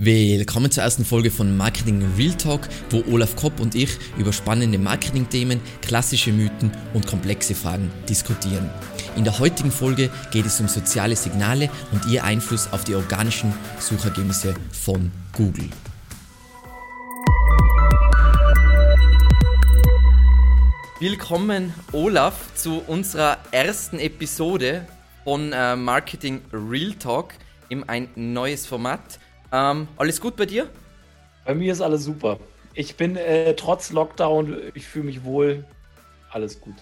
[0.00, 4.78] Willkommen zur ersten Folge von Marketing Real Talk, wo Olaf Kopp und ich über spannende
[4.78, 8.70] Marketingthemen, klassische Mythen und komplexe Fragen diskutieren.
[9.16, 13.52] In der heutigen Folge geht es um soziale Signale und ihr Einfluss auf die organischen
[13.80, 15.68] Suchergebnisse von Google.
[21.00, 24.86] Willkommen, Olaf, zu unserer ersten Episode
[25.24, 27.34] von äh, Marketing Real Talk,
[27.68, 29.18] in ein neues Format.
[29.52, 30.68] Ähm, alles gut bei dir?
[31.44, 32.38] Bei mir ist alles super.
[32.74, 35.64] Ich bin äh, trotz Lockdown, ich fühle mich wohl.
[36.30, 36.74] Alles gut.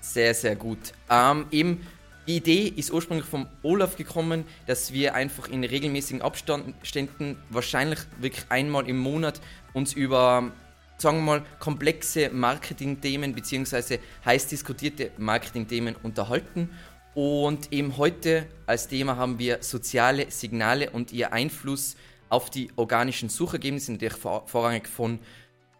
[0.00, 0.78] Sehr, sehr gut.
[1.10, 1.86] Ähm, eben,
[2.26, 8.46] die Idee ist ursprünglich vom Olaf gekommen, dass wir einfach in regelmäßigen Abständen, wahrscheinlich wirklich
[8.48, 9.40] einmal im Monat,
[9.74, 10.50] uns über,
[10.96, 13.98] sagen wir mal, komplexe Marketingthemen bzw.
[14.24, 16.70] heiß diskutierte Marketingthemen unterhalten.
[17.14, 21.96] Und eben heute als Thema haben wir soziale Signale und ihr Einfluss
[22.28, 25.18] auf die organischen Suchergebnisse, natürlich vor, vorrangig von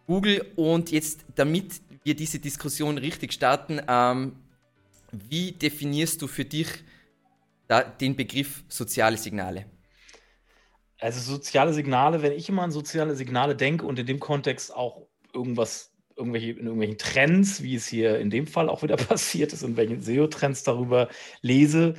[0.07, 0.53] Google.
[0.57, 4.37] Und jetzt, damit wir diese Diskussion richtig starten, ähm,
[5.13, 6.69] wie definierst du für dich
[7.69, 9.67] da, den Begriff soziale Signale?
[11.01, 15.07] Also soziale Signale, wenn ich immer an soziale Signale denke und in dem Kontext auch
[15.33, 19.63] irgendwas, irgendwelche, in irgendwelchen Trends, wie es hier in dem Fall auch wieder passiert ist,
[19.63, 21.09] in welchen SEO-Trends darüber
[21.43, 21.95] lese,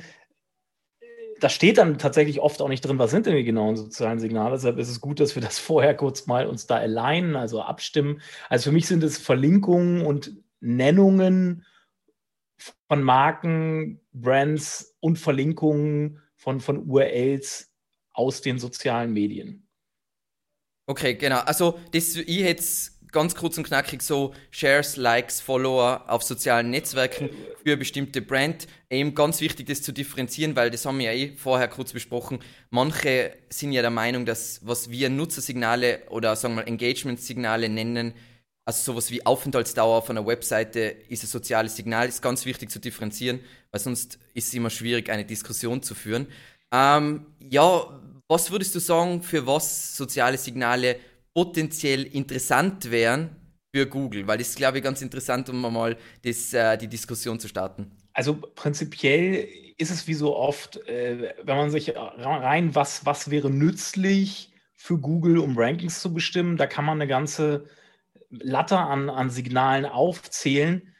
[1.40, 4.54] da steht dann tatsächlich oft auch nicht drin, was sind denn die genauen sozialen Signale.
[4.54, 8.20] Deshalb ist es gut, dass wir das vorher kurz mal uns da alignen, also abstimmen.
[8.48, 11.64] Also für mich sind es Verlinkungen und Nennungen
[12.88, 17.72] von Marken, Brands und Verlinkungen von, von URLs
[18.12, 19.68] aus den sozialen Medien.
[20.86, 21.40] Okay, genau.
[21.40, 22.62] Also das, ich hätte
[23.16, 28.66] ganz kurz und knackig so Shares, Likes, Follower auf sozialen Netzwerken für eine bestimmte Brand.
[28.90, 32.40] Eben ganz wichtig, das zu differenzieren, weil das haben wir ja eh vorher kurz besprochen.
[32.68, 38.12] Manche sind ja der Meinung, dass was wir Nutzersignale oder sagen wir Engagement-Signale nennen,
[38.66, 42.80] also sowas wie Aufenthaltsdauer von einer Webseite ist ein soziales Signal, ist ganz wichtig zu
[42.80, 46.26] differenzieren, weil sonst ist es immer schwierig, eine Diskussion zu führen.
[46.70, 47.98] Ähm, ja,
[48.28, 50.96] was würdest du sagen, für was soziale Signale
[51.36, 53.36] potenziell interessant wären
[53.74, 54.26] für Google?
[54.26, 57.90] Weil das ist, glaube ich, ganz interessant, um mal das, äh, die Diskussion zu starten.
[58.14, 63.50] Also prinzipiell ist es wie so oft, äh, wenn man sich rein, was, was wäre
[63.50, 67.66] nützlich für Google, um Rankings zu bestimmen, da kann man eine ganze
[68.30, 70.94] Latte an, an Signalen aufzählen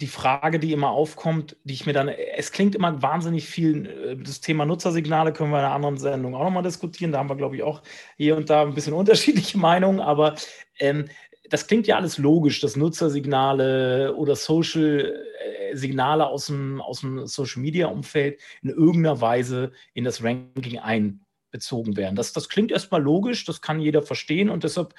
[0.00, 4.16] die Frage, die immer aufkommt, die ich mir dann, es klingt immer wahnsinnig viel, äh,
[4.16, 7.12] das Thema Nutzersignale können wir in einer anderen Sendung auch nochmal diskutieren.
[7.12, 7.82] Da haben wir, glaube ich, auch
[8.16, 10.36] hier und da ein bisschen unterschiedliche Meinungen, aber
[10.78, 11.06] ähm,
[11.50, 18.40] das klingt ja alles logisch, dass Nutzersignale oder Social-Signale äh, aus dem, aus dem Social-Media-Umfeld
[18.62, 22.16] in irgendeiner Weise in das Ranking einbezogen werden.
[22.16, 24.94] Das, das klingt erstmal logisch, das kann jeder verstehen und deshalb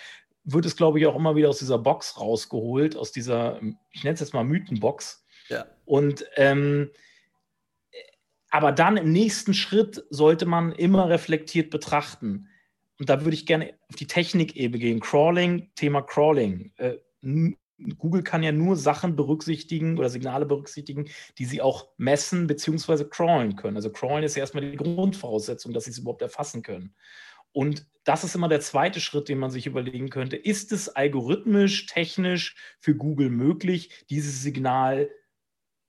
[0.52, 3.60] wird es, glaube ich, auch immer wieder aus dieser Box rausgeholt, aus dieser,
[3.92, 5.26] ich nenne es jetzt mal Mythenbox.
[5.50, 5.66] Ja.
[5.86, 6.92] Und ähm,
[8.52, 12.48] aber dann im nächsten Schritt sollte man immer reflektiert betrachten.
[13.00, 15.00] Und da würde ich gerne auf die Technikebene gehen.
[15.00, 16.74] Crawling, Thema Crawling.
[16.78, 16.98] Äh,
[17.98, 23.06] Google kann ja nur Sachen berücksichtigen oder Signale berücksichtigen, die sie auch messen bzw.
[23.06, 23.78] crawlen können.
[23.78, 26.94] Also crawlen ist ja erstmal die Grundvoraussetzung, dass sie es überhaupt erfassen können.
[27.52, 30.36] Und das ist immer der zweite Schritt, den man sich überlegen könnte.
[30.36, 35.10] Ist es algorithmisch, technisch für Google möglich, dieses Signal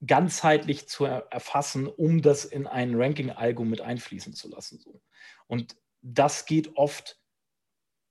[0.05, 4.83] ganzheitlich zu erfassen, um das in ein Ranking-Algo mit einfließen zu lassen?
[5.47, 7.21] Und das geht oft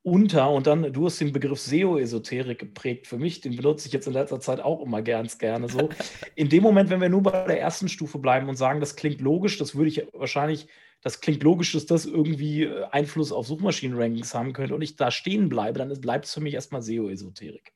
[0.03, 4.07] unter und dann, du hast den Begriff SEO-Esoterik geprägt für mich, den benutze ich jetzt
[4.07, 5.91] in letzter Zeit auch immer ganz gerne so.
[6.37, 9.21] In dem Moment, wenn wir nur bei der ersten Stufe bleiben und sagen, das klingt
[9.21, 10.69] logisch, das würde ich wahrscheinlich
[11.03, 15.11] das klingt logisch, dass das irgendwie äh, Einfluss auf Suchmaschinen-Rankings haben könnte und ich da
[15.11, 17.73] stehen bleibe, dann bleibt es für mich erstmal SEO-Esoterik.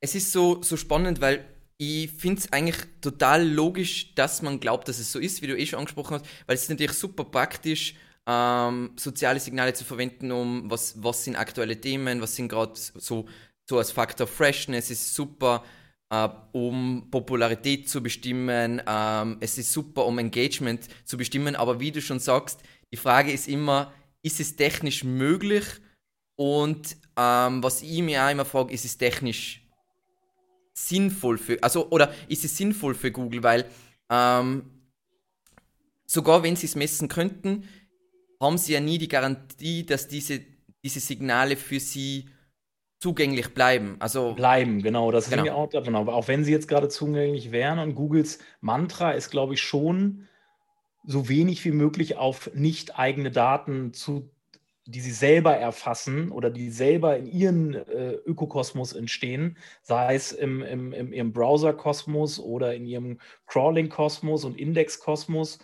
[0.00, 1.44] Es ist so, so spannend, weil
[1.76, 5.58] ich finde es eigentlich total logisch, dass man glaubt, dass es so ist, wie du
[5.58, 7.94] eh schon angesprochen hast, weil es ist natürlich super praktisch,
[8.26, 13.26] ähm, soziale Signale zu verwenden, um was, was sind aktuelle Themen, was sind gerade so,
[13.68, 15.64] so als Faktor Freshness, ist super
[16.52, 18.82] um Popularität zu bestimmen.
[18.86, 21.56] Ähm, es ist super, um Engagement zu bestimmen.
[21.56, 22.60] Aber wie du schon sagst,
[22.92, 25.64] die Frage ist immer, ist es technisch möglich?
[26.36, 29.60] Und ähm, was ich mir auch immer frage, ist es technisch
[30.72, 33.42] sinnvoll für, also, oder ist es sinnvoll für Google?
[33.42, 33.70] Weil
[34.10, 34.70] ähm,
[36.06, 37.68] sogar wenn sie es messen könnten,
[38.40, 40.40] haben sie ja nie die Garantie, dass diese,
[40.82, 42.28] diese Signale für sie
[43.04, 43.96] zugänglich bleiben.
[43.98, 45.10] Also bleiben, genau.
[45.10, 45.44] Das genau.
[45.44, 45.94] ist auch davon.
[45.94, 50.26] Aber auch wenn sie jetzt gerade zugänglich wären und Googles Mantra ist, glaube ich, schon
[51.04, 54.30] so wenig wie möglich auf nicht eigene Daten zu
[54.86, 60.62] die sie selber erfassen oder die selber in ihren äh, Ökokosmos entstehen, sei es im,
[60.62, 65.58] im, im ihrem Browser-Kosmos oder in ihrem Crawling-Kosmos und Index-Kosmos.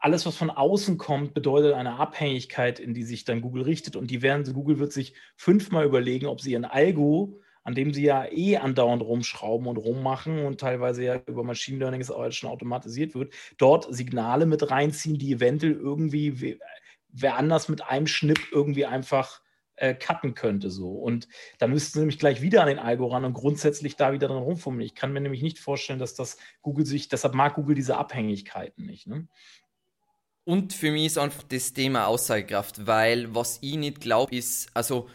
[0.00, 3.96] Alles, was von außen kommt, bedeutet eine Abhängigkeit, in die sich dann Google richtet.
[3.96, 8.04] Und die werden, Google wird sich fünfmal überlegen, ob sie ihren Algo, an dem sie
[8.04, 12.48] ja eh andauernd rumschrauben und rummachen und teilweise ja über Machine Learning ist auch schon
[12.48, 16.58] automatisiert wird, dort Signale mit reinziehen, die eventuell irgendwie
[17.12, 19.42] wer anders mit einem Schnipp irgendwie einfach
[19.76, 20.70] äh, cutten könnte.
[20.70, 20.92] So.
[20.92, 24.28] Und da müssten sie nämlich gleich wieder an den Algo ran und grundsätzlich da wieder
[24.28, 24.84] dran rumfummeln.
[24.84, 28.86] Ich kann mir nämlich nicht vorstellen, dass das Google sich, deshalb mag Google diese Abhängigkeiten
[28.86, 29.06] nicht.
[29.06, 29.26] Ne?
[30.50, 35.08] Und für mich ist einfach das Thema Aussagekraft, weil was ich nicht glaube, ist, also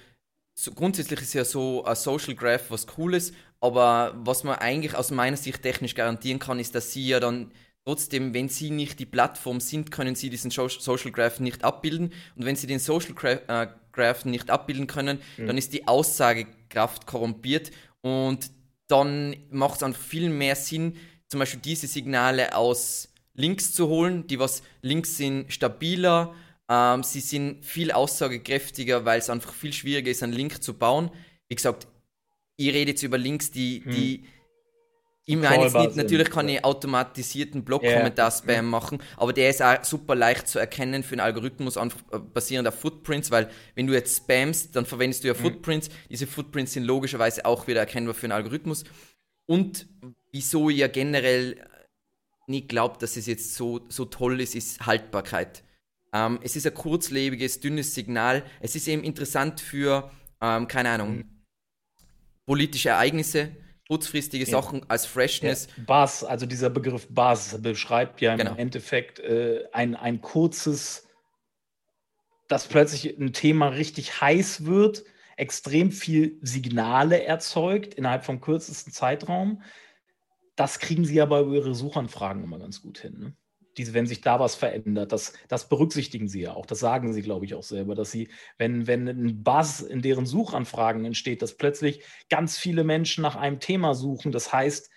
[0.58, 5.12] so grundsätzlich ist ja so ein Social Graph was Cooles, aber was man eigentlich aus
[5.12, 7.52] meiner Sicht technisch garantieren kann, ist, dass sie ja dann
[7.88, 12.14] Trotzdem, wenn Sie nicht die Plattform sind, können Sie diesen Social Graph nicht abbilden.
[12.36, 13.14] Und wenn Sie den Social
[13.48, 15.46] äh, Graph nicht abbilden können, mhm.
[15.46, 17.70] dann ist die Aussagekraft korrumpiert.
[18.02, 18.50] Und
[18.88, 20.98] dann macht es einfach viel mehr Sinn,
[21.28, 24.28] zum Beispiel diese Signale aus Links zu holen.
[24.28, 26.34] Die was Links sind stabiler,
[26.70, 31.12] ähm, sie sind viel aussagekräftiger, weil es einfach viel schwieriger ist, einen Link zu bauen.
[31.48, 31.88] Wie gesagt,
[32.58, 33.92] ich rede jetzt über Links, die, mhm.
[33.92, 34.26] die
[35.28, 38.62] ich meine jetzt nicht, natürlich kann ich automatisierten Blog-Kommentar-Spam yeah.
[38.62, 41.90] machen, aber der ist auch super leicht zu erkennen für einen Algorithmus, äh,
[42.32, 45.40] basierend auf Footprints, weil wenn du jetzt spamst, dann verwendest du ja mhm.
[45.40, 45.90] Footprints.
[46.12, 48.84] Diese Footprints sind logischerweise auch wieder erkennbar für einen Algorithmus.
[49.48, 49.88] Und
[50.32, 51.58] wieso ich ja generell
[52.48, 55.64] nicht glaubt, dass es jetzt so, so toll ist, ist Haltbarkeit.
[56.14, 58.44] Ähm, es ist ein kurzlebiges, dünnes Signal.
[58.62, 60.12] Es ist eben interessant für,
[60.42, 61.44] ähm, keine Ahnung, mhm.
[62.46, 63.52] politische Ereignisse
[63.88, 64.86] kurzfristige Sachen ja.
[64.88, 65.68] als Freshness.
[65.78, 68.52] Ja, Buzz, also dieser Begriff Buzz beschreibt ja genau.
[68.52, 71.08] im Endeffekt äh, ein, ein kurzes,
[72.48, 75.04] dass plötzlich ein Thema richtig heiß wird,
[75.38, 79.62] extrem viel Signale erzeugt innerhalb vom kürzesten Zeitraum.
[80.56, 83.19] Das kriegen sie aber über ihre Suchanfragen immer ganz gut hin.
[83.19, 83.38] Ne?
[83.78, 86.66] diese, wenn sich da was verändert, das, das berücksichtigen sie ja auch.
[86.66, 90.25] Das sagen sie, glaube ich, auch selber, dass sie, wenn, wenn ein Buzz in deren
[90.25, 94.31] Suchanfragen entsteht, dass plötzlich ganz viele Menschen nach einem Thema suchen.
[94.31, 94.90] Das heißt,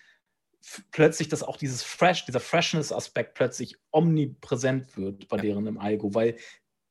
[0.91, 5.43] plötzlich, dass auch dieses Fresh, dieser Freshness-Aspekt plötzlich omnipräsent wird bei ja.
[5.43, 6.37] deren im Algo, weil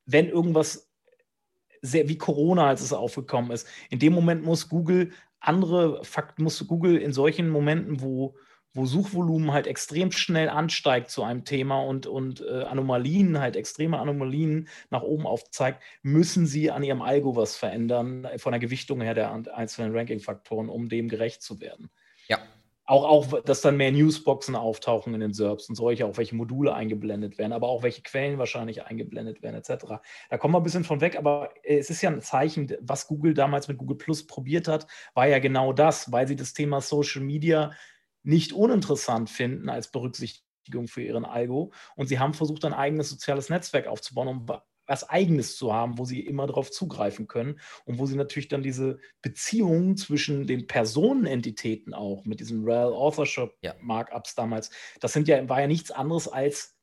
[0.06, 0.90] wenn irgendwas
[1.82, 6.66] sehr wie Corona, als es aufgekommen ist, in dem Moment muss Google andere Fakten, muss
[6.68, 8.36] Google in solchen Momenten, wo
[8.74, 14.00] wo Suchvolumen halt extrem schnell ansteigt zu einem Thema und, und äh, Anomalien, halt extreme
[14.00, 19.02] Anomalien nach oben aufzeigt, müssen sie an ihrem Algo was verändern, äh, von der Gewichtung
[19.02, 21.90] her der einzelnen Ranking-Faktoren, um dem gerecht zu werden.
[22.28, 22.40] Ja.
[22.90, 26.74] Auch, auch, dass dann mehr Newsboxen auftauchen in den SERPs und solche, auch welche Module
[26.74, 30.00] eingeblendet werden, aber auch welche Quellen wahrscheinlich eingeblendet werden, etc.
[30.30, 33.34] Da kommen wir ein bisschen von weg, aber es ist ja ein Zeichen, was Google
[33.34, 37.22] damals mit Google Plus probiert hat, war ja genau das, weil sie das Thema Social
[37.22, 37.72] Media
[38.28, 41.72] nicht uninteressant finden als Berücksichtigung für ihren Algo.
[41.96, 44.46] Und sie haben versucht, ein eigenes soziales Netzwerk aufzubauen, um
[44.86, 48.64] was Eigenes zu haben, wo sie immer darauf zugreifen können und wo sie natürlich dann
[48.64, 53.52] diese Beziehungen zwischen den Personenentitäten auch mit diesen Real Authorship
[53.82, 54.44] Markups ja.
[54.44, 54.72] damals,
[55.02, 56.77] das sind ja, war ja nichts anderes als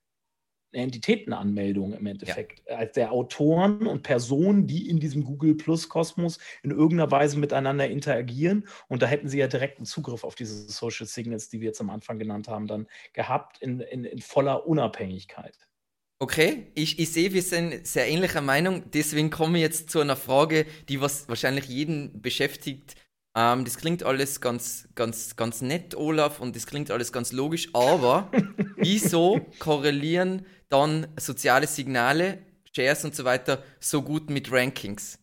[0.74, 2.62] Entitätenanmeldung im Endeffekt.
[2.68, 2.76] Ja.
[2.76, 7.88] Als der Autoren und Personen, die in diesem Google Plus Kosmos in irgendeiner Weise miteinander
[7.88, 8.66] interagieren.
[8.88, 11.90] Und da hätten sie ja direkten Zugriff auf diese Social Signals, die wir jetzt am
[11.90, 15.56] Anfang genannt haben, dann gehabt in, in, in voller Unabhängigkeit.
[16.20, 18.90] Okay, ich, ich sehe, wir sind sehr ähnlicher Meinung.
[18.92, 22.94] Deswegen komme ich jetzt zu einer Frage, die was wahrscheinlich jeden beschäftigt.
[23.36, 27.68] Ähm, das klingt alles ganz, ganz, ganz nett, Olaf, und das klingt alles ganz logisch,
[27.72, 28.30] aber
[28.76, 32.38] wieso korrelieren dann soziale Signale,
[32.74, 35.18] Shares und so weiter so gut mit Rankings?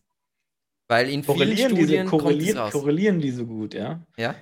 [0.88, 2.72] Weil in vielen Studien diese, kommt es raus.
[2.72, 4.04] korrelieren die so gut, ja?
[4.18, 4.34] Ja.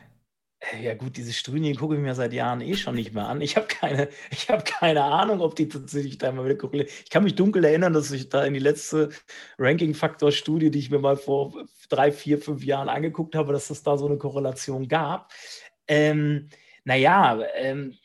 [0.61, 3.41] Äh, ja gut, diese Studien gucke ich mir seit Jahren eh schon nicht mehr an.
[3.41, 4.09] Ich habe keine,
[4.49, 6.91] hab keine Ahnung, ob die tatsächlich da mal wieder korrelieren.
[7.05, 9.11] Ich kann mich dunkel erinnern, dass ich da in die letzte
[9.59, 11.55] Ranking-Faktor-Studie, die ich mir mal vor
[11.89, 15.33] drei, vier, fünf Jahren angeguckt habe, dass es da so eine Korrelation gab.
[15.89, 16.49] Ähm,
[16.85, 17.97] naja, ähm,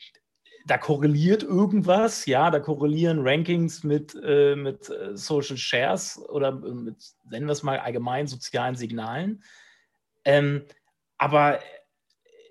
[0.66, 6.96] da korreliert irgendwas, ja, da korrelieren Rankings mit, äh, mit äh, Social Shares oder mit,
[7.30, 9.44] nennen wir es mal allgemein, sozialen Signalen.
[10.24, 10.66] Ähm,
[11.20, 11.60] aber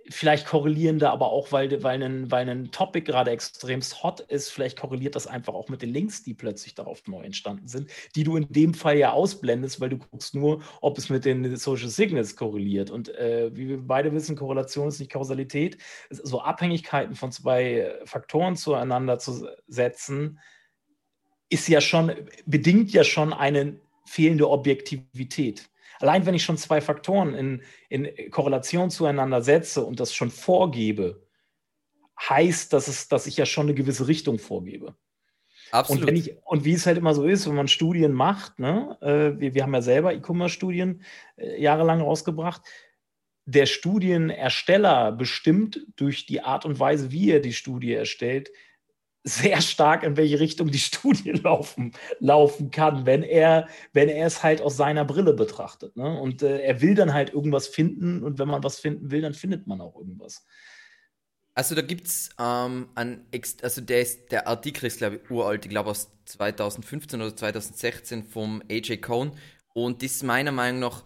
[0.09, 4.51] vielleicht korrelieren da aber auch, weil, weil, ein, weil ein Topic gerade extremst hot ist,
[4.51, 8.25] vielleicht korreliert das einfach auch mit den Links, die plötzlich darauf neu entstanden sind, die
[8.25, 11.89] du in dem Fall ja ausblendest, weil du guckst nur, ob es mit den Social
[11.89, 12.91] Signals korreliert.
[12.91, 15.79] Und äh, wie wir beide wissen, Korrelation ist nicht Kausalität.
[16.11, 20.39] So Abhängigkeiten von zwei Faktoren zueinander zu setzen,
[21.49, 22.13] ist ja schon,
[22.47, 25.71] bedingt ja schon einen fehlende Objektivität.
[26.01, 31.27] Allein wenn ich schon zwei Faktoren in, in Korrelation zueinander setze und das schon vorgebe,
[32.21, 34.95] heißt, dass, es, dass ich ja schon eine gewisse Richtung vorgebe.
[35.71, 36.09] Absolut.
[36.09, 39.41] Und, ich, und, wie es halt immer so ist, wenn man Studien macht, ne, äh,
[39.41, 41.03] wir, wir haben ja selber E-Commerce-Studien
[41.37, 42.63] äh, jahrelang rausgebracht,
[43.47, 48.51] der Studienersteller bestimmt durch die Art und Weise, wie er die Studie erstellt,
[49.25, 54.43] sehr stark, in welche Richtung die Studie laufen, laufen kann, wenn er, wenn er es
[54.43, 55.97] halt aus seiner Brille betrachtet.
[55.97, 56.21] Ne?
[56.21, 59.35] Und äh, er will dann halt irgendwas finden und wenn man was finden will, dann
[59.35, 60.45] findet man auch irgendwas.
[61.55, 63.27] Also da gibt es ähm, ein,
[63.63, 68.25] also der, ist, der Artikel ist glaube ich uralt, ich glaube aus 2015 oder 2016
[68.25, 69.33] vom AJ Cohn
[69.73, 71.05] und ist meiner Meinung nach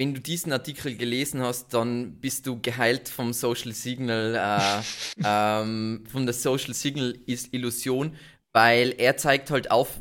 [0.00, 4.82] wenn du diesen Artikel gelesen hast, dann bist du geheilt vom Social Signal, äh,
[5.22, 8.16] ähm, von der Social Signal Illusion,
[8.54, 10.00] weil er zeigt halt auf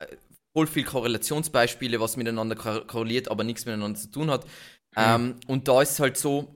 [0.00, 0.06] äh,
[0.52, 4.44] voll viel Korrelationsbeispiele, was miteinander korreliert, aber nichts miteinander zu tun hat.
[4.44, 4.50] Mhm.
[4.98, 6.54] Ähm, und da ist es halt so,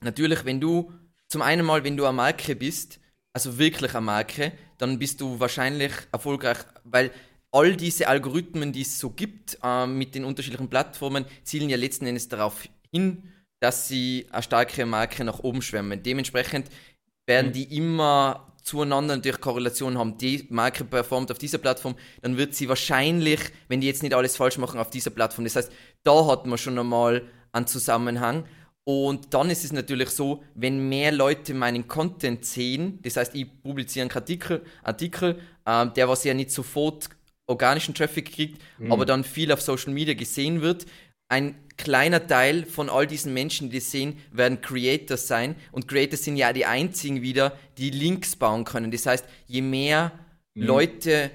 [0.00, 0.92] natürlich, wenn du
[1.28, 2.98] zum einen mal, wenn du eine Marke bist,
[3.32, 7.12] also wirklich eine Marke, dann bist du wahrscheinlich erfolgreich, weil
[7.54, 12.04] all diese Algorithmen, die es so gibt äh, mit den unterschiedlichen Plattformen, zielen ja letzten
[12.04, 13.22] Endes darauf hin,
[13.60, 16.02] dass sie eine starke Marke nach oben schwemmen.
[16.02, 16.68] Dementsprechend
[17.26, 17.52] werden mhm.
[17.52, 20.18] die immer zueinander durch Korrelation haben.
[20.18, 24.36] Die Marke performt auf dieser Plattform, dann wird sie wahrscheinlich, wenn die jetzt nicht alles
[24.36, 25.44] falsch machen, auf dieser Plattform.
[25.44, 25.70] Das heißt,
[26.02, 28.46] da hat man schon einmal einen Zusammenhang.
[28.82, 33.46] Und dann ist es natürlich so, wenn mehr Leute meinen Content sehen, das heißt, ich
[33.62, 37.08] publiziere einen Artikel, Artikel äh, der was ja nicht sofort
[37.46, 38.92] organischen Traffic kriegt, mhm.
[38.92, 40.86] aber dann viel auf Social Media gesehen wird.
[41.28, 45.56] Ein kleiner Teil von all diesen Menschen, die das sehen, werden Creators sein.
[45.72, 48.90] Und Creators sind ja die einzigen wieder, die Links bauen können.
[48.90, 50.12] Das heißt, je mehr
[50.54, 50.62] mhm.
[50.62, 51.30] Leute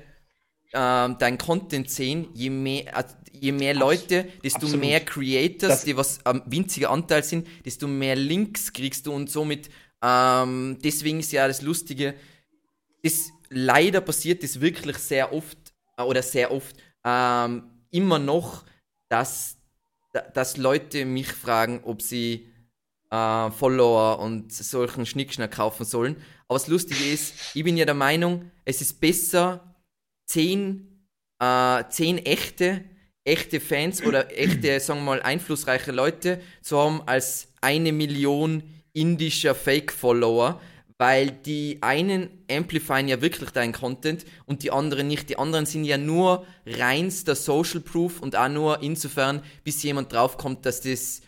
[0.71, 4.79] äh, dein Content sehen, je mehr, äh, je mehr Leute, desto Absolut.
[4.81, 9.13] mehr Creators, das die was ein ähm, winziger Anteil sind, desto mehr Links kriegst du
[9.13, 9.69] und somit,
[10.03, 12.15] ähm, deswegen ist ja das Lustige,
[13.03, 15.57] das leider passiert das wirklich sehr oft
[16.05, 18.63] oder sehr oft ähm, immer noch,
[19.09, 19.57] dass,
[20.33, 22.49] dass Leute mich fragen, ob sie
[23.11, 26.15] äh, Follower und solchen Schnickschnack kaufen sollen.
[26.47, 29.75] Aber das Lustige ist, ich bin ja der Meinung, es ist besser,
[30.25, 31.05] zehn,
[31.39, 32.83] äh, zehn echte,
[33.23, 38.63] echte Fans oder echte, sagen wir mal, einflussreiche Leute zu haben, als eine Million
[38.93, 40.59] indischer Fake-Follower,
[40.99, 45.29] weil die einen amplifieren ja wirklich deinen Content und die anderen nicht.
[45.29, 50.65] Die anderen sind ja nur reinster Social Proof und auch nur insofern, bis jemand draufkommt,
[50.65, 51.21] dass das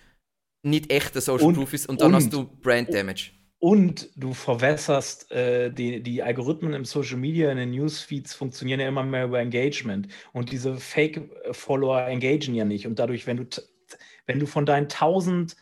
[0.62, 3.32] nicht echter Social und, Proof ist und dann und, hast du Brand Damage.
[3.60, 8.90] Und du verwässerst äh, die, die Algorithmen im Social Media, in den Newsfeeds funktionieren ja
[8.90, 10.10] immer mehr über Engagement.
[10.34, 12.88] Und diese Fake-Follower engagen ja nicht.
[12.88, 13.46] Und dadurch, wenn du,
[14.26, 15.56] wenn du von deinen 1000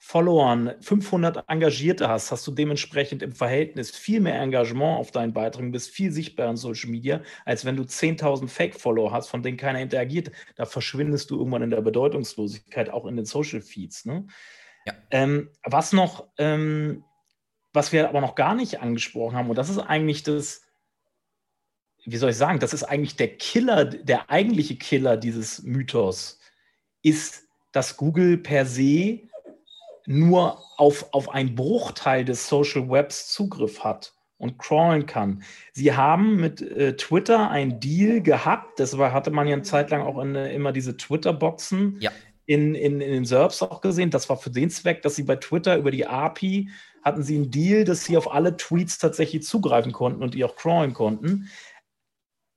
[0.00, 5.72] Followern 500 Engagierte hast, hast du dementsprechend im Verhältnis viel mehr Engagement auf deinen Beiträgen,
[5.72, 9.80] bist viel sichtbarer in Social Media, als wenn du 10.000 Fake-Follower hast, von denen keiner
[9.80, 10.30] interagiert.
[10.54, 14.04] Da verschwindest du irgendwann in der Bedeutungslosigkeit, auch in den Social Feeds.
[14.04, 14.28] Ne?
[14.86, 14.94] Ja.
[15.10, 17.04] Ähm, was noch, ähm,
[17.72, 20.62] was wir aber noch gar nicht angesprochen haben, und das ist eigentlich das,
[22.04, 26.38] wie soll ich sagen, das ist eigentlich der Killer, der eigentliche Killer dieses Mythos,
[27.02, 29.27] ist, dass Google per se
[30.08, 35.42] nur auf, auf einen Bruchteil des Social Webs Zugriff hat und crawlen kann.
[35.74, 39.90] Sie haben mit äh, Twitter einen Deal gehabt, das war, hatte man ja eine Zeit
[39.90, 42.10] lang auch in, immer diese Twitter-Boxen ja.
[42.46, 44.10] in, in, in den SERPs auch gesehen.
[44.10, 46.70] Das war für den Zweck, dass sie bei Twitter über die API
[47.02, 50.56] hatten sie einen Deal, dass sie auf alle Tweets tatsächlich zugreifen konnten und die auch
[50.56, 51.48] crawlen konnten.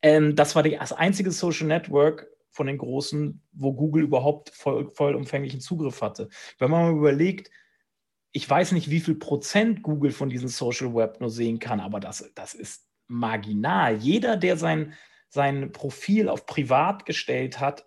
[0.02, 4.90] Ähm, das war die, das einzige Social Network, von den großen, wo Google überhaupt voll,
[4.90, 6.30] vollumfänglichen Zugriff hatte.
[6.60, 7.50] Wenn man mal überlegt,
[8.34, 12.00] ich weiß nicht, wie viel Prozent Google von diesem Social Web nur sehen kann, aber
[12.00, 13.98] das, das ist marginal.
[13.98, 14.94] Jeder, der sein,
[15.30, 17.86] sein Profil auf privat gestellt hat,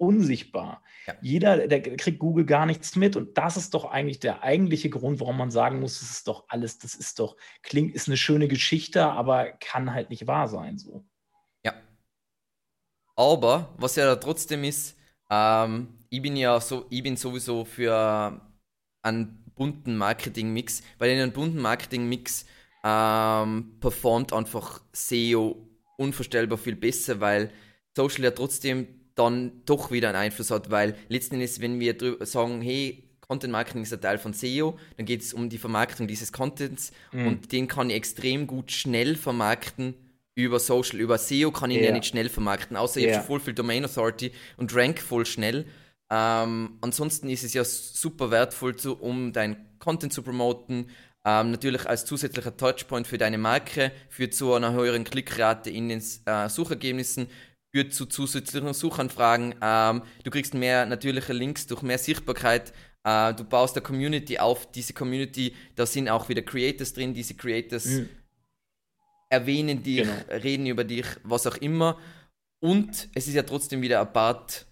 [0.00, 0.82] unsichtbar.
[1.06, 1.14] Ja.
[1.20, 3.16] Jeder, der kriegt Google gar nichts mit.
[3.16, 6.44] Und das ist doch eigentlich der eigentliche Grund, warum man sagen muss, das ist doch
[6.48, 10.78] alles, das ist doch, klingt, ist eine schöne Geschichte, aber kann halt nicht wahr sein
[10.78, 11.04] so.
[13.20, 14.96] Aber was ja trotzdem ist,
[15.30, 18.40] ähm, ich bin ja so, ich bin sowieso für
[19.02, 22.46] einen bunten Marketing-Mix, weil in einem bunten Marketing-Mix
[22.82, 27.50] ähm, performt einfach SEO unvorstellbar viel besser, weil
[27.94, 32.62] Social ja trotzdem dann doch wieder einen Einfluss hat, weil letzten Endes, wenn wir sagen,
[32.62, 36.32] hey, Content Marketing ist ein Teil von SEO, dann geht es um die Vermarktung dieses
[36.32, 37.26] Contents mhm.
[37.26, 39.94] und den kann ich extrem gut schnell vermarkten
[40.44, 41.86] über Social, über SEO kann ich yeah.
[41.86, 43.08] ja nicht schnell vermarkten, außer yeah.
[43.08, 45.66] ich habe schon voll viel Domain Authority und rank voll schnell.
[46.10, 50.90] Ähm, ansonsten ist es ja super wertvoll, zu, um dein Content zu promoten,
[51.24, 56.02] ähm, natürlich als zusätzlicher Touchpoint für deine Marke, führt zu einer höheren Klickrate in den
[56.24, 57.28] äh, Suchergebnissen,
[57.72, 59.54] führt zu zusätzlichen Suchanfragen.
[59.60, 62.72] Ähm, du kriegst mehr natürliche Links durch mehr Sichtbarkeit.
[63.04, 64.70] Äh, du baust eine Community auf.
[64.72, 67.12] Diese Community, da sind auch wieder Creators drin.
[67.12, 68.08] Diese Creators mhm.
[69.30, 70.12] Erwähnen dich, genau.
[70.42, 71.96] reden über dich, was auch immer.
[72.60, 74.66] Und es ist ja trotzdem wieder ein Part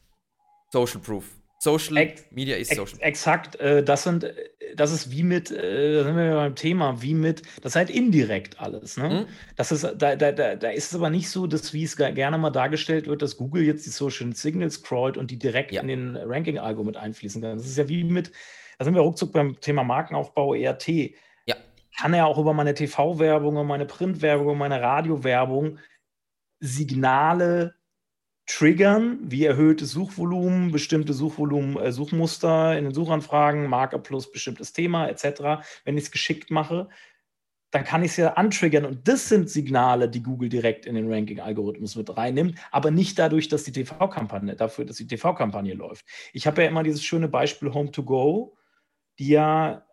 [0.71, 1.25] Social Proof.
[1.61, 2.99] Social ex Media ist Social.
[3.01, 4.35] Exakt, äh, das sind, äh,
[4.77, 7.91] das ist wie mit, äh, da sind wir beim Thema, wie mit, das ist halt
[7.91, 8.97] indirekt alles.
[8.97, 9.09] Ne?
[9.09, 9.27] Mhm.
[9.57, 12.39] Das ist, da, da, da, da ist es aber nicht so, dass wie es gerne
[12.39, 15.83] mal dargestellt wird, dass Google jetzt die Social Signals scrollt und die direkt ja.
[15.83, 17.57] in den Ranking-Algo mit einfließen kann.
[17.57, 18.31] Das ist ja wie mit,
[18.79, 20.89] da sind wir ruckzuck beim Thema Markenaufbau ERT.
[21.93, 22.03] Ja.
[22.03, 25.79] Kann er auch über meine TV-Werbung, meine Print-Werbung, meine Radio-Werbung
[26.61, 27.75] Signale
[28.47, 35.07] triggern, wie erhöhtes Suchvolumen, bestimmte Suchvolumen, äh, Suchmuster in den Suchanfragen, Marker plus bestimmtes Thema
[35.09, 35.63] etc.
[35.85, 36.89] Wenn ich es geschickt mache,
[37.71, 41.13] dann kann ich es ja antriggern und das sind Signale, die Google direkt in den
[41.13, 46.07] Ranking-Algorithmus mit reinnimmt, aber nicht dadurch, dass die TV-Kampagne, dafür, dass die TV-Kampagne läuft.
[46.33, 48.57] Ich habe ja immer dieses schöne Beispiel Home to Go,
[49.19, 49.85] die ja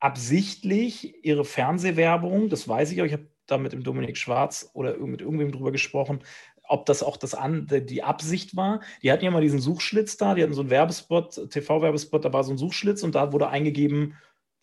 [0.00, 4.96] absichtlich ihre Fernsehwerbung, das weiß ich auch, ich habe da mit dem Dominik Schwarz oder
[4.98, 6.20] mit irgendwem drüber gesprochen,
[6.68, 8.80] ob das auch das an, die Absicht war.
[9.02, 12.44] Die hatten ja mal diesen Suchschlitz da, die hatten so einen Werbespot, TV-Werbespot, da war
[12.44, 14.16] so ein Suchschlitz und da wurde eingegeben,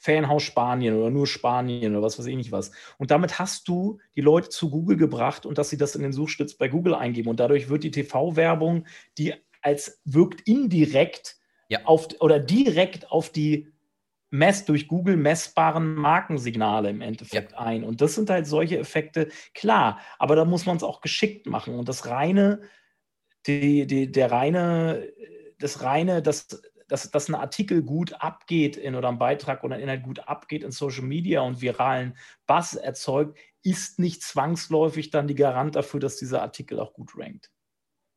[0.03, 2.71] Fanhaus Spanien oder nur Spanien oder was weiß ich nicht was.
[2.97, 6.11] Und damit hast du die Leute zu Google gebracht und dass sie das in den
[6.11, 7.29] Suchschlitz bei Google eingeben.
[7.29, 8.85] Und dadurch wird die TV-Werbung,
[9.17, 11.37] die als wirkt indirekt
[11.69, 11.85] ja.
[11.85, 13.72] auf oder direkt auf die
[14.33, 17.59] mess durch Google messbaren Markensignale im Endeffekt ja.
[17.59, 17.83] ein.
[17.83, 21.75] Und das sind halt solche Effekte, klar, aber da muss man es auch geschickt machen.
[21.75, 22.61] Und das reine,
[23.45, 25.07] die, die, der reine,
[25.59, 29.81] das reine, dass, dass, dass ein Artikel gut abgeht in, oder ein Beitrag oder ein
[29.81, 35.35] Inhalt gut abgeht in Social Media und viralen Buzz erzeugt, ist nicht zwangsläufig dann die
[35.35, 37.51] Garant dafür, dass dieser Artikel auch gut rankt.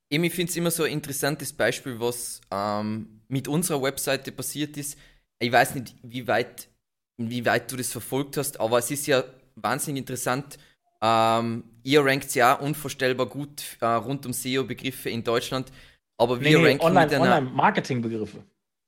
[0.08, 4.96] Ich finde es immer so ein interessantes Beispiel, was ähm, mit unserer Webseite passiert ist
[5.38, 6.68] ich weiß nicht, wie weit,
[7.18, 9.24] inwieweit du das verfolgt hast, aber es ist ja
[9.56, 10.58] wahnsinnig interessant.
[11.02, 15.70] Ähm, ihr rankt ja unvorstellbar gut äh, rund um SEO-Begriffe in Deutschland,
[16.16, 17.36] aber wir nee, ranken online, mit einer...
[17.36, 18.42] Online-Marketing-Begriffe.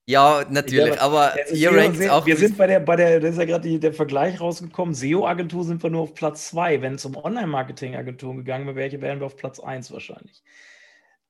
[0.09, 2.25] Ja, natürlich, glaube, aber ihr rankt sehr, auch.
[2.25, 4.95] Wir sind bei der, bei der, da ist ja gerade der Vergleich rausgekommen.
[4.95, 6.81] SEO-Agentur sind wir nur auf Platz 2.
[6.81, 10.43] Wenn es um Online-Marketing-Agenturen gegangen wäre, welche wären wir auf Platz 1 wahrscheinlich.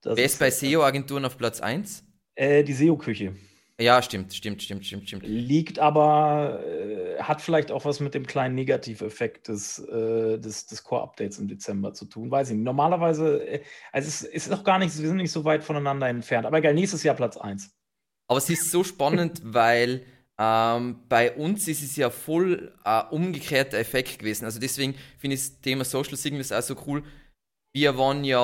[0.01, 2.05] Das Wer ist, ist bei SEO-Agenturen auf Platz 1?
[2.37, 3.35] Äh, die SEO-Küche.
[3.81, 5.23] Ja, stimmt, stimmt, stimmt, stimmt, stimmt.
[5.25, 10.83] Liegt aber, äh, hat vielleicht auch was mit dem kleinen Negativeffekt des, äh, des, des
[10.83, 12.29] Core-Updates im Dezember zu tun.
[12.29, 12.65] Weiß ich nicht.
[12.65, 13.63] Normalerweise, äh,
[13.93, 16.45] also es ist noch gar nicht, wir sind nicht so weit voneinander entfernt.
[16.45, 17.71] Aber egal, nächstes Jahr Platz 1.
[18.27, 20.05] Aber es ist so spannend, weil
[20.39, 24.45] ähm, bei uns ist es ja voll äh, umgekehrter Effekt gewesen.
[24.45, 27.05] Also deswegen finde ich das Thema Social Signals auch so cool.
[27.73, 28.39] Wir waren ja,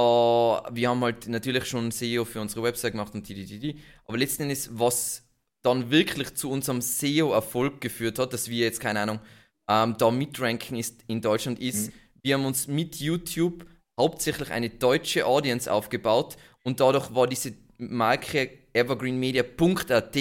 [0.71, 3.81] wir haben halt natürlich schon SEO für unsere Website gemacht und die, die, die, die.
[4.07, 5.24] Aber letzten Endes, was
[5.65, 9.21] dann wirklich zu unserem SEO-Erfolg geführt hat, dass wir jetzt, keine Ahnung,
[9.69, 11.93] ähm, da mitranken ist in Deutschland, ist, mhm.
[12.23, 13.65] wir haben uns mit YouTube
[13.99, 20.17] hauptsächlich eine deutsche Audience aufgebaut und dadurch war diese Marke evergreenmedia.at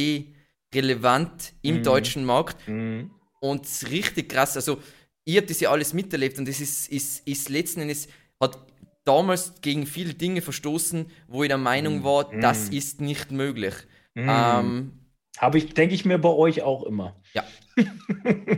[0.74, 1.84] relevant im mhm.
[1.84, 3.12] deutschen Markt mhm.
[3.42, 4.56] und richtig krass.
[4.56, 4.80] Also,
[5.26, 8.08] ihr habt das ja alles miterlebt und das ist, ist, ist letzten Endes,
[8.40, 8.58] hat
[9.04, 12.04] damals gegen viele Dinge verstoßen, wo ich der Meinung mhm.
[12.06, 12.78] war, das mhm.
[12.78, 13.74] ist nicht möglich.
[14.14, 14.30] Mhm.
[14.30, 15.03] Ähm,
[15.38, 17.16] habe ich, denke ich mir bei euch auch immer.
[17.34, 17.44] Ja.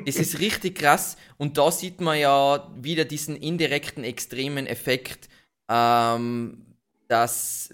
[0.06, 5.30] es ist richtig krass und da sieht man ja wieder diesen indirekten extremen Effekt,
[5.70, 6.66] ähm,
[7.08, 7.74] dass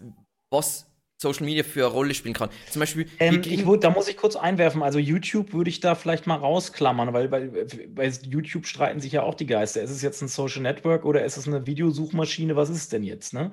[0.50, 0.86] was
[1.22, 2.50] Social Media für eine Rolle spielen kann.
[2.70, 3.08] Zum Beispiel.
[3.20, 4.82] Ähm, ich, da muss ich kurz einwerfen.
[4.82, 7.48] Also YouTube würde ich da vielleicht mal rausklammern, weil bei,
[7.90, 9.82] bei YouTube streiten sich ja auch die Geister.
[9.84, 12.56] Ist es jetzt ein Social Network oder ist es eine Videosuchmaschine?
[12.56, 13.34] Was ist es denn jetzt?
[13.34, 13.52] Ne?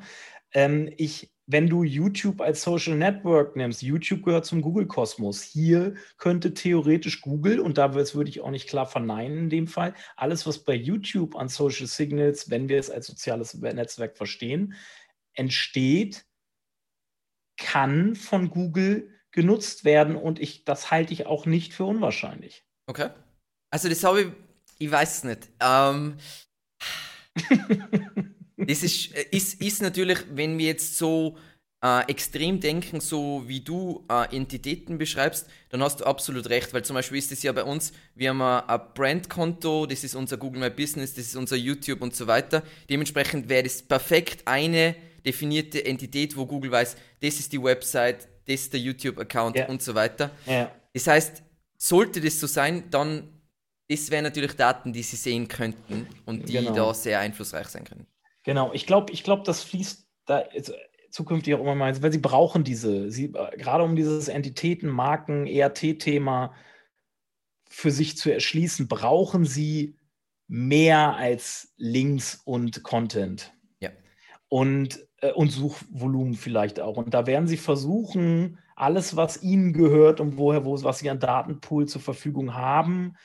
[0.54, 5.42] Ähm, ich wenn du YouTube als Social Network nimmst, YouTube gehört zum Google-Kosmos.
[5.42, 9.94] Hier könnte theoretisch Google, und da würde ich auch nicht klar verneinen in dem Fall,
[10.14, 14.74] alles, was bei YouTube an Social Signals, wenn wir es als soziales Netzwerk verstehen,
[15.32, 16.26] entsteht,
[17.56, 20.16] kann von Google genutzt werden.
[20.16, 22.66] Und ich, das halte ich auch nicht für unwahrscheinlich.
[22.86, 23.08] Okay.
[23.70, 24.28] Also das habe ich,
[24.78, 25.48] ich weiß es nicht.
[25.60, 26.18] Ähm,
[28.66, 31.36] Das ist, äh, ist, ist natürlich, wenn wir jetzt so
[31.82, 36.84] äh, extrem denken, so wie du äh, Entitäten beschreibst, dann hast du absolut recht, weil
[36.84, 40.60] zum Beispiel ist es ja bei uns, wir haben ein Brandkonto, das ist unser Google
[40.60, 42.62] My Business, das ist unser YouTube und so weiter.
[42.90, 48.62] Dementsprechend wäre das perfekt eine definierte Entität, wo Google weiß, das ist die Website, das
[48.62, 49.68] ist der YouTube-Account ja.
[49.68, 50.30] und so weiter.
[50.46, 50.72] Ja.
[50.94, 51.42] Das heißt,
[51.76, 53.28] sollte das so sein, dann
[53.90, 56.74] das wären natürlich Daten, die sie sehen könnten und die genau.
[56.74, 58.06] da sehr einflussreich sein können.
[58.44, 60.72] Genau, ich glaube, ich glaube, das fließt da also,
[61.10, 66.54] zukünftig auch immer mal, weil sie brauchen diese, sie, gerade um dieses Entitäten, Marken, ERT-Thema
[67.68, 69.96] für sich zu erschließen, brauchen sie
[70.46, 73.52] mehr als Links und Content.
[73.80, 73.90] Ja.
[74.48, 76.96] Und, äh, und Suchvolumen vielleicht auch.
[76.96, 81.20] Und da werden sie versuchen, alles, was ihnen gehört und woher, wo, was sie an
[81.20, 83.16] Datenpool zur Verfügung haben,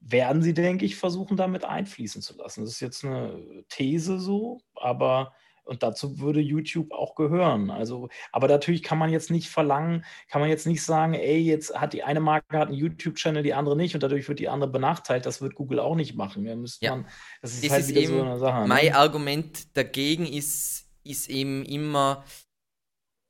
[0.00, 2.62] werden sie, denke ich, versuchen, damit einfließen zu lassen.
[2.64, 5.32] Das ist jetzt eine These so, aber
[5.68, 7.70] und dazu würde YouTube auch gehören.
[7.70, 11.78] Also, aber natürlich kann man jetzt nicht verlangen, kann man jetzt nicht sagen, ey, jetzt
[11.78, 14.70] hat die eine Marke hat einen YouTube-Channel, die andere nicht und dadurch wird die andere
[14.70, 15.26] benachteiligt.
[15.26, 16.46] Das wird Google auch nicht machen.
[16.80, 17.06] Ja, man,
[17.42, 18.62] das ist das halt ist wieder so eine Sache.
[18.62, 18.66] Ne?
[18.66, 18.96] Mein ne?
[18.96, 22.24] Argument dagegen ist, ist eben immer,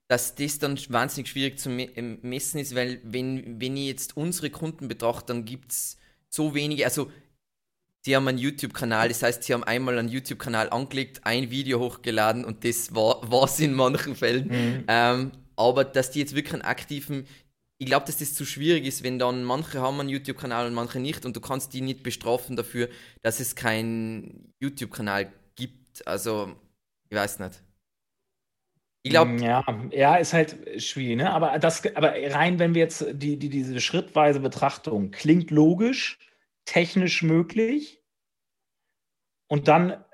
[0.06, 4.50] dass das dann wahnsinnig schwierig zu ähm, messen ist, weil wenn, wenn ich jetzt unsere
[4.50, 5.98] Kunden betrachte, dann gibt es
[6.30, 7.10] so wenige, also
[8.04, 12.44] sie haben einen YouTube-Kanal, das heißt, sie haben einmal einen YouTube-Kanal angelegt, ein Video hochgeladen
[12.44, 14.48] und das war es in manchen Fällen.
[14.48, 14.84] Mhm.
[14.88, 17.26] Ähm, aber dass die jetzt wirklich einen aktiven,
[17.78, 21.00] ich glaube, dass das zu schwierig ist, wenn dann manche haben einen YouTube-Kanal und manche
[21.00, 22.88] nicht und du kannst die nicht bestrafen dafür,
[23.22, 26.06] dass es keinen YouTube-Kanal gibt.
[26.06, 26.54] Also,
[27.10, 27.60] ich weiß nicht.
[29.08, 29.42] Ich glaube.
[29.42, 31.30] Ja, ja, ist halt schwierig, ne?
[31.30, 36.18] Aber das, aber rein, wenn wir jetzt die, die, diese schrittweise Betrachtung klingt logisch,
[36.66, 38.02] technisch möglich.
[39.46, 40.04] Und dann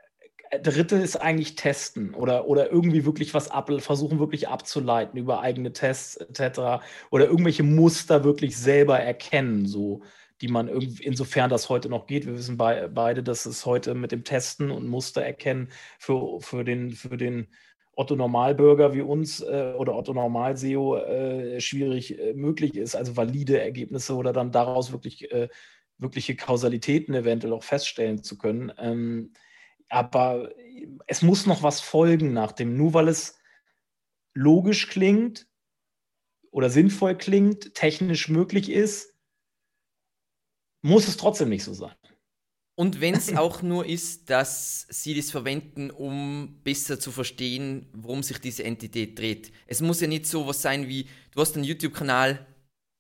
[0.51, 5.41] äh, dritte ist eigentlich testen oder, oder irgendwie wirklich was ab, versuchen wirklich abzuleiten über
[5.41, 6.85] eigene Tests etc.
[7.11, 10.03] Oder irgendwelche Muster wirklich selber erkennen, so
[10.41, 12.27] die man irgendwie, insofern das heute noch geht.
[12.27, 16.65] Wir wissen be beide, dass es heute mit dem Testen und Muster erkennen für, für
[16.65, 17.49] den, für den
[17.97, 23.17] Otto Normalbürger wie uns äh, oder Otto Normal SEO äh, schwierig äh, möglich ist, also
[23.17, 25.49] valide Ergebnisse oder dann daraus wirklich äh,
[25.99, 28.73] wirkliche Kausalitäten eventuell auch feststellen zu können.
[28.79, 29.33] Ähm,
[29.89, 30.51] aber
[31.07, 33.39] es muss noch was folgen nach dem, nur weil es
[34.35, 35.47] logisch klingt
[36.51, 39.15] oder sinnvoll klingt, technisch möglich ist,
[40.83, 41.95] muss es trotzdem nicht so sein.
[42.77, 48.23] Und wenn es auch nur ist, dass sie das verwenden, um besser zu verstehen, worum
[48.23, 49.53] sich diese Entität dreht.
[49.67, 52.47] Es muss ja nicht so was sein wie, du hast einen YouTube-Kanal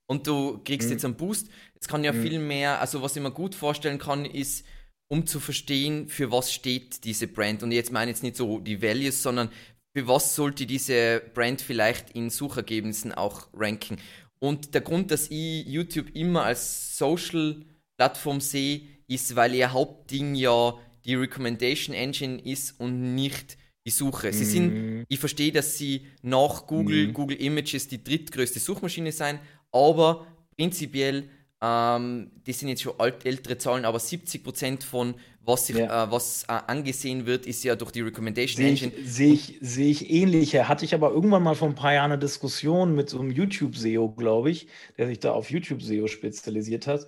[0.06, 0.92] und du kriegst mhm.
[0.92, 1.48] jetzt einen Boost.
[1.80, 2.22] Es kann ja mhm.
[2.22, 4.64] viel mehr, also was ich mir gut vorstellen kann, ist,
[5.08, 7.62] um zu verstehen, für was steht diese Brand.
[7.62, 9.50] Und jetzt meine ich jetzt nicht so die Values, sondern
[9.96, 13.98] für was sollte diese Brand vielleicht in Suchergebnissen auch ranken.
[14.40, 20.74] Und der Grund, dass ich YouTube immer als Social-Plattform sehe, ist, weil ihr Hauptding ja
[21.04, 24.32] die Recommendation Engine ist und nicht die Suche.
[24.32, 25.04] Sie sind, mhm.
[25.08, 27.12] ich verstehe, dass sie nach Google, mm.
[27.12, 29.38] Google Images die drittgrößte Suchmaschine sein,
[29.72, 31.28] aber prinzipiell,
[31.60, 35.14] ähm, das sind jetzt schon alt, ältere Zahlen, aber 70% von
[35.46, 36.04] was, sich, ja.
[36.04, 38.92] äh, was äh, angesehen wird, ist ja durch die Recommendation Engine.
[39.04, 40.68] Sehe ich, seh ich ähnliche.
[40.68, 44.12] Hatte ich aber irgendwann mal vor ein paar Jahren eine Diskussion mit so einem YouTube-SEO,
[44.12, 47.06] glaube ich, der sich da auf YouTube-SEO spezialisiert hat.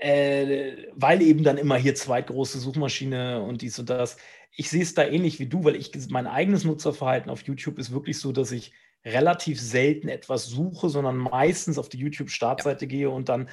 [0.00, 4.16] Äh, weil eben dann immer hier zweitgroße Suchmaschine und dies und das.
[4.52, 7.92] Ich sehe es da ähnlich wie du, weil ich mein eigenes Nutzerverhalten auf YouTube ist
[7.92, 8.72] wirklich so, dass ich
[9.04, 12.88] relativ selten etwas suche, sondern meistens auf die YouTube-Startseite ja.
[12.88, 13.48] gehe und dann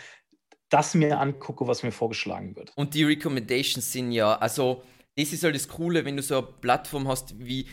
[0.69, 2.71] das mir angucke, was mir vorgeschlagen wird.
[2.75, 4.84] Und die Recommendations sind ja, also
[5.15, 7.67] das ist halt das Coole, wenn du so eine Plattform hast wie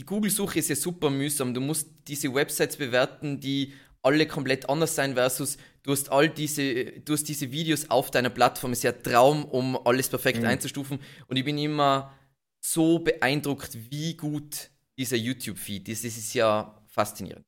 [0.00, 1.52] die Google-Suche ist ja super mühsam.
[1.52, 6.84] Du musst diese Websites bewerten, die alle komplett anders sein versus du hast all diese,
[6.84, 8.72] du hast diese Videos auf deiner Plattform.
[8.72, 10.46] Ist ja Traum, um alles perfekt mhm.
[10.46, 10.98] einzustufen.
[11.26, 12.12] Und ich bin immer
[12.60, 16.04] so beeindruckt, wie gut dieser YouTube-Feed ist.
[16.04, 17.44] Das ist ja faszinierend.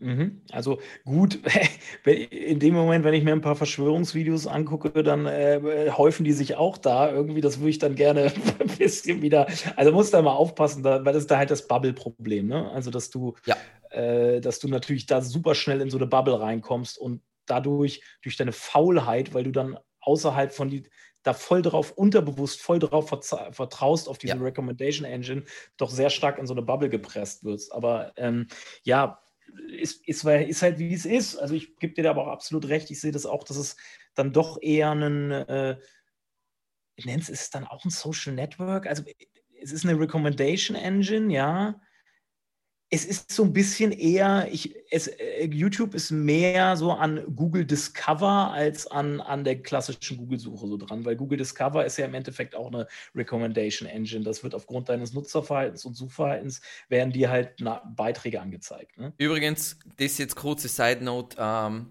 [0.00, 0.42] Mhm.
[0.50, 1.38] Also gut,
[2.04, 6.56] in dem Moment, wenn ich mir ein paar Verschwörungsvideos angucke, dann äh, häufen die sich
[6.56, 7.10] auch da.
[7.10, 9.46] Irgendwie, das würde ich dann gerne ein bisschen wieder.
[9.76, 12.70] Also muss da mal aufpassen, da, weil das ist da halt das Bubble-Problem, ne?
[12.70, 13.56] Also dass du, ja.
[13.90, 18.36] Äh, dass du natürlich da super schnell in so eine Bubble reinkommst und dadurch durch
[18.36, 20.84] deine Faulheit, weil du dann außerhalb von die
[21.22, 24.42] da voll drauf, unterbewusst voll drauf vertraust auf diese ja.
[24.42, 25.44] Recommendation Engine,
[25.76, 27.72] doch sehr stark in so eine Bubble gepresst wirst.
[27.72, 28.46] Aber ähm,
[28.84, 29.20] ja,
[29.68, 31.36] ist, ist, ist halt wie es ist.
[31.36, 32.90] Also ich gebe dir da aber auch absolut recht.
[32.90, 33.76] Ich sehe das auch, dass es
[34.14, 35.78] dann doch eher ein, äh,
[36.96, 38.86] ich nenne es, ist dann auch ein Social Network.
[38.86, 39.02] Also
[39.60, 41.80] es ist eine Recommendation Engine, ja.
[42.90, 47.66] Es ist so ein bisschen eher, ich, es, äh, YouTube ist mehr so an Google
[47.66, 52.14] Discover als an, an der klassischen Google-Suche so dran, weil Google Discover ist ja im
[52.14, 54.24] Endeffekt auch eine Recommendation Engine.
[54.24, 58.96] Das wird aufgrund deines Nutzerverhaltens und Suchverhaltens werden dir halt na, Beiträge angezeigt.
[58.96, 59.12] Ne?
[59.18, 61.36] Übrigens, das jetzt kurze Side Note.
[61.38, 61.90] Ähm,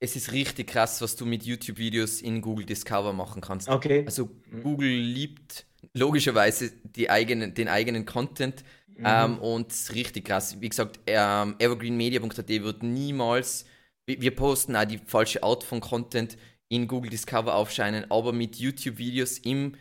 [0.00, 3.68] es ist richtig krass, was du mit YouTube-Videos in Google Discover machen kannst.
[3.68, 4.02] Okay.
[4.04, 4.64] Also mhm.
[4.64, 8.64] Google liebt logischerweise die eigenen, den eigenen Content
[8.96, 9.04] Mhm.
[9.04, 10.60] Ähm, und richtig krass.
[10.60, 13.64] Wie gesagt, ähm, evergreenmedia.at wird niemals,
[14.06, 16.36] wir, posten auch die falsche Art von Content
[16.68, 19.74] in Google Discover aufscheinen, aber mit YouTube-Videos im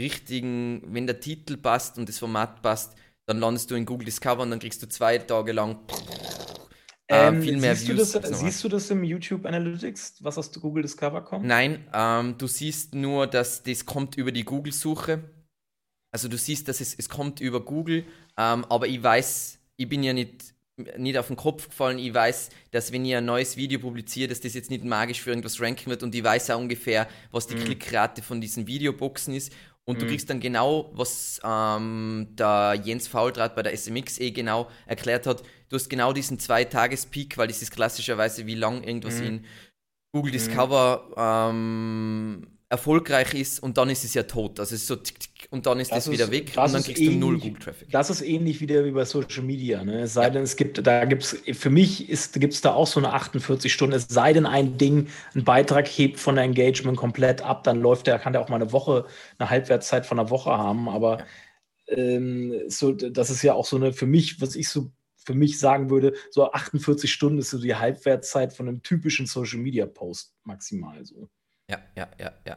[0.00, 4.42] richtigen, wenn der Titel passt und das Format passt, dann landest du in Google Discover
[4.42, 5.78] und dann kriegst du zwei Tage lang
[7.10, 8.12] äh, ähm, viel mehr siehst Views.
[8.12, 11.44] Du das, siehst du das im YouTube Analytics, was aus Google Discover kommt?
[11.44, 15.24] Nein, ähm, du siehst nur, dass das kommt über die Google-Suche.
[16.10, 18.04] Also du siehst, dass es, es kommt über Google,
[18.36, 20.54] ähm, aber ich weiß, ich bin ja nicht,
[20.96, 21.98] nicht auf den Kopf gefallen.
[21.98, 25.30] Ich weiß, dass wenn ihr ein neues Video publiziert, dass das jetzt nicht magisch für
[25.30, 27.64] irgendwas ranken wird und ich weiß auch ungefähr, was die mhm.
[27.64, 29.52] Klickrate von diesen Videoboxen ist.
[29.84, 30.00] Und mhm.
[30.00, 35.26] du kriegst dann genau, was ähm, der Jens Fauldraht bei der SMX eh genau erklärt
[35.26, 35.42] hat.
[35.68, 39.26] Du hast genau diesen Zwei-Tages-Peak, weil das ist klassischerweise, wie lang irgendwas mhm.
[39.26, 39.44] in
[40.12, 40.36] Google mhm.
[40.36, 44.60] Discover ähm, erfolgreich ist und dann ist es ja tot.
[44.60, 46.82] Also es ist so tick, tick, und dann ist das, das wieder weg und dann
[46.82, 47.90] kriegst ähnlich, du null Google Traffic.
[47.90, 49.82] Das ist ähnlich wieder wie bei Social Media.
[49.82, 50.02] Ne?
[50.02, 50.30] Es sei ja.
[50.30, 53.72] denn, es gibt, da gibt es, für mich gibt es da auch so eine 48
[53.72, 57.80] Stunden, es sei denn, ein Ding, ein Beitrag hebt von der Engagement komplett ab, dann
[57.80, 59.06] läuft der, kann der auch mal eine Woche,
[59.38, 61.24] eine Halbwertszeit von einer Woche haben, aber
[61.88, 61.96] ja.
[61.96, 64.90] ähm, so, das ist ja auch so eine, für mich, was ich so
[65.24, 69.58] für mich sagen würde, so 48 Stunden ist so die Halbwertszeit von einem typischen Social
[69.58, 71.28] Media Post maximal so.
[71.68, 72.56] Ja, ja, ja, ja.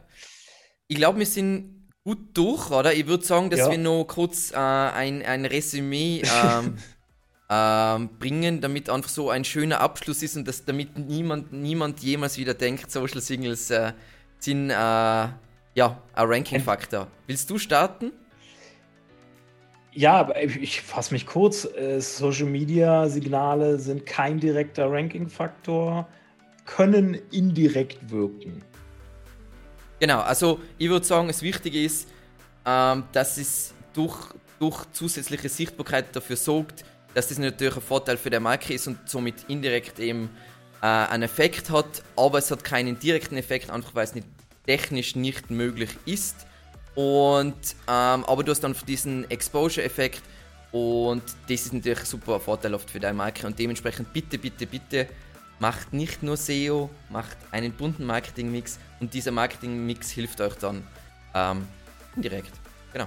[0.87, 2.93] Ich glaube, wir sind gut durch, oder?
[2.93, 3.71] Ich würde sagen, dass ja.
[3.71, 6.77] wir noch kurz äh, ein, ein Resümee ähm,
[7.49, 12.37] ähm, bringen, damit einfach so ein schöner Abschluss ist und dass damit niemand, niemand jemals
[12.37, 13.93] wieder denkt, Social Signals äh,
[14.39, 15.35] sind äh, ja
[15.75, 17.07] ein Ranking-Faktor.
[17.27, 18.13] Willst du starten?
[19.93, 21.65] Ja, ich, ich fasse mich kurz.
[21.65, 26.07] Äh, Social Media Signale sind kein direkter Ranking-Faktor,
[26.65, 28.63] können indirekt wirken.
[30.01, 32.07] Genau, also ich würde sagen, das Wichtige ist,
[32.65, 34.17] ähm, dass es durch,
[34.57, 36.83] durch zusätzliche Sichtbarkeit dafür sorgt,
[37.13, 40.31] dass das natürlich ein Vorteil für der Marke ist und somit indirekt eben
[40.81, 44.25] äh, einen Effekt hat, aber es hat keinen direkten Effekt, einfach weil es nicht
[44.65, 46.47] technisch nicht möglich ist.
[46.95, 47.53] Und
[47.87, 50.23] ähm, aber du hast dann diesen Exposure-Effekt
[50.71, 55.07] und das ist natürlich super vorteilhaft für deine Marke und dementsprechend bitte, bitte, bitte
[55.61, 60.83] macht nicht nur SEO, macht einen bunten Marketingmix und dieser Marketingmix hilft euch dann
[61.35, 61.67] ähm,
[62.15, 62.51] indirekt.
[62.91, 63.05] Genau.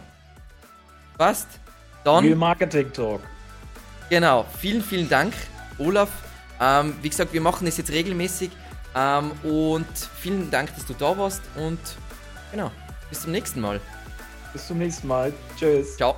[1.18, 1.48] Passt.
[2.04, 2.24] Dann.
[2.24, 3.20] Real Marketing Talk.
[4.08, 4.46] Genau.
[4.60, 5.34] Vielen, vielen Dank,
[5.78, 6.10] Olaf.
[6.60, 8.50] Ähm, wie gesagt, wir machen es jetzt regelmäßig.
[8.94, 9.86] Ähm, und
[10.20, 11.42] vielen Dank, dass du da warst.
[11.56, 11.80] Und
[12.52, 12.70] genau,
[13.10, 13.80] bis zum nächsten Mal.
[14.52, 15.32] Bis zum nächsten Mal.
[15.58, 15.96] Tschüss.
[15.96, 16.14] Ciao.